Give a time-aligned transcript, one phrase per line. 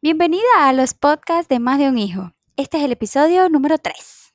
[0.00, 2.30] Bienvenida a los podcasts de Más de un Hijo.
[2.56, 4.32] Este es el episodio número 3.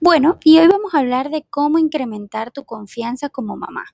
[0.00, 3.86] Bueno, y hoy vamos a hablar de cómo incrementar tu confianza como mamá.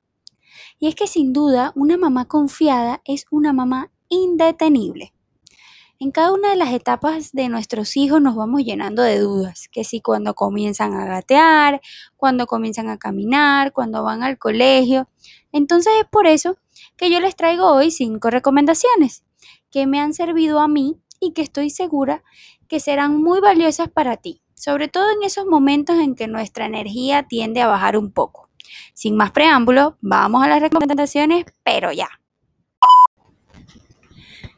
[0.79, 5.15] Y es que sin duda, una mamá confiada es una mamá indetenible.
[6.01, 9.85] En cada una de las etapas de nuestros hijos nos vamos llenando de dudas, que
[9.85, 11.81] si cuando comienzan a gatear,
[12.17, 15.09] cuando comienzan a caminar, cuando van al colegio.
[15.53, 16.57] Entonces es por eso
[16.97, 19.23] que yo les traigo hoy cinco recomendaciones
[19.71, 22.25] que me han servido a mí y que estoy segura
[22.69, 27.23] que serán muy valiosas para ti, sobre todo en esos momentos en que nuestra energía
[27.23, 28.51] tiende a bajar un poco.
[28.95, 32.09] Sin más preámbulo, vamos a las recomendaciones, pero ya.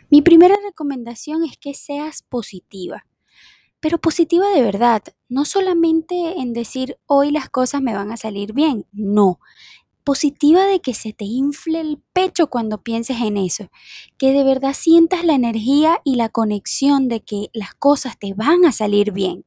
[0.08, 3.06] Mi primera recomendación es que seas positiva,
[3.80, 8.52] pero positiva de verdad, no solamente en decir hoy las cosas me van a salir
[8.52, 9.40] bien, no,
[10.04, 13.68] positiva de que se te infle el pecho cuando pienses en eso,
[14.16, 18.64] que de verdad sientas la energía y la conexión de que las cosas te van
[18.64, 19.44] a salir bien.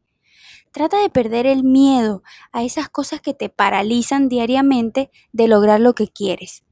[0.72, 2.22] Trata de perder el miedo
[2.52, 6.64] a esas cosas que te paralizan diariamente de lograr lo que quieres.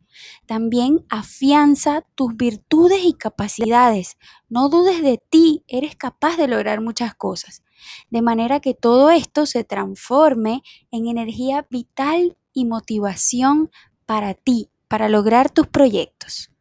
[0.46, 4.18] También afianza tus virtudes y capacidades.
[4.50, 7.64] No dudes de ti, eres capaz de lograr muchas cosas.
[8.10, 13.70] De manera que todo esto se transforme en energía vital y motivación
[14.06, 16.52] para ti, para lograr tus proyectos.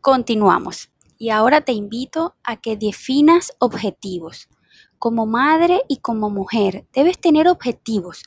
[0.00, 0.90] Continuamos.
[1.18, 4.48] Y ahora te invito a que definas objetivos.
[5.00, 8.22] Como madre y como mujer, debes tener objetivos.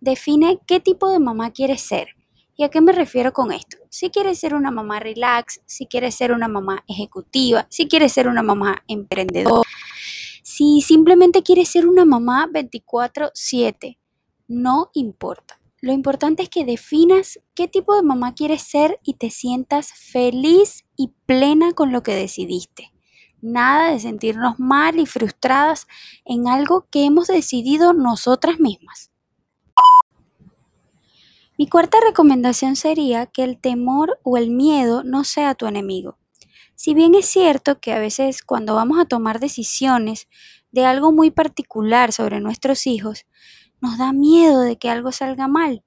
[0.00, 2.08] Define qué tipo de mamá quieres ser.
[2.56, 3.76] ¿Y a qué me refiero con esto?
[3.90, 8.26] Si quieres ser una mamá relax, si quieres ser una mamá ejecutiva, si quieres ser
[8.26, 9.70] una mamá emprendedora,
[10.42, 14.00] si simplemente quieres ser una mamá 24/7,
[14.48, 15.60] no importa.
[15.80, 20.86] Lo importante es que definas qué tipo de mamá quieres ser y te sientas feliz
[20.96, 22.95] y plena con lo que decidiste
[23.52, 25.86] nada de sentirnos mal y frustradas
[26.24, 29.10] en algo que hemos decidido nosotras mismas.
[31.58, 36.18] Mi cuarta recomendación sería que el temor o el miedo no sea tu enemigo.
[36.74, 40.28] Si bien es cierto que a veces cuando vamos a tomar decisiones
[40.70, 43.24] de algo muy particular sobre nuestros hijos,
[43.80, 45.82] nos da miedo de que algo salga mal.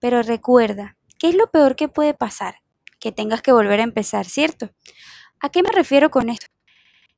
[0.00, 2.56] Pero recuerda, ¿qué es lo peor que puede pasar?
[2.98, 4.70] Que tengas que volver a empezar, ¿cierto?
[5.38, 6.46] ¿A qué me refiero con esto?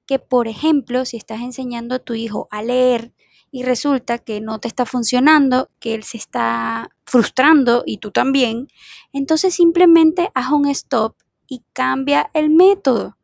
[0.06, 3.12] Que, por ejemplo, si estás enseñando a tu hijo a leer
[3.50, 8.69] y resulta que no te está funcionando, que él se está frustrando y tú también,
[9.12, 11.16] entonces simplemente haz un stop
[11.49, 13.16] y cambia el método.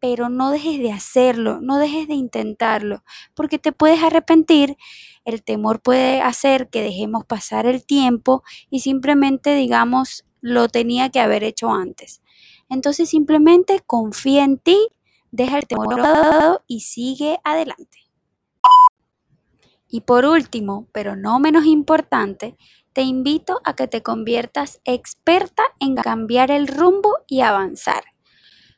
[0.00, 4.76] Pero no dejes de hacerlo, no dejes de intentarlo, porque te puedes arrepentir.
[5.24, 11.20] El temor puede hacer que dejemos pasar el tiempo y simplemente digamos lo tenía que
[11.20, 12.20] haber hecho antes.
[12.68, 14.88] Entonces simplemente confía en ti
[15.32, 17.98] deja el temor y sigue adelante.
[19.88, 22.56] Y por último, pero no menos importante,
[22.92, 28.04] te invito a que te conviertas experta en cambiar el rumbo y avanzar.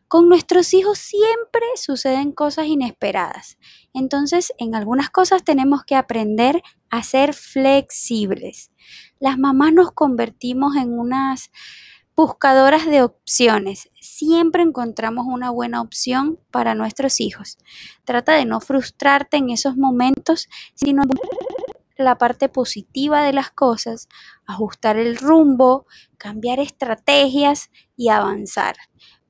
[0.08, 3.58] Con nuestros hijos siempre suceden cosas inesperadas.
[3.92, 8.70] Entonces, en algunas cosas tenemos que aprender a ser flexibles.
[9.18, 11.50] Las mamás nos convertimos en unas
[12.16, 13.90] buscadoras de opciones.
[14.00, 17.58] Siempre encontramos una buena opción para nuestros hijos.
[18.04, 21.02] Trata de no frustrarte en esos momentos, sino
[21.96, 24.08] la parte positiva de las cosas,
[24.46, 25.86] ajustar el rumbo,
[26.18, 28.76] cambiar estrategias y avanzar.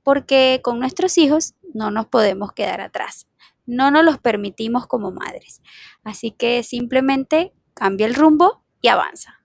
[0.02, 3.26] Porque con nuestros hijos no nos podemos quedar atrás.
[3.66, 5.62] No nos los permitimos como madres.
[6.02, 9.43] Así que simplemente cambia el rumbo y avanza.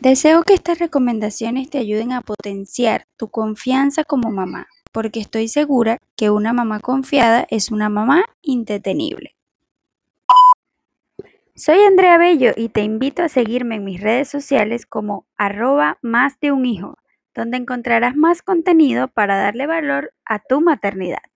[0.00, 5.98] Deseo que estas recomendaciones te ayuden a potenciar tu confianza como mamá, porque estoy segura
[6.14, 9.34] que una mamá confiada es una mamá indetenible.
[11.56, 16.38] Soy Andrea Bello y te invito a seguirme en mis redes sociales como arroba más
[16.38, 16.94] de un hijo,
[17.34, 21.27] donde encontrarás más contenido para darle valor a tu maternidad.